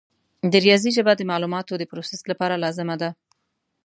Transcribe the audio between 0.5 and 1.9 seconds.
د ریاضي ژبه د معلوماتو د